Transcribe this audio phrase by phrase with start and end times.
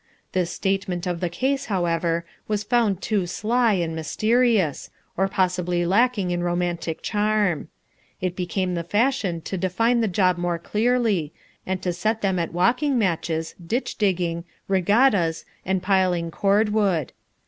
[0.31, 6.31] This statement of the case however, was found too sly and mysterious, or possibly lacking
[6.31, 7.67] in romantic charm.
[8.19, 11.33] It became the fashion to define the job more clearly
[11.67, 17.13] and to set them at walking matches, ditch digging, regattas, and piling cord wood.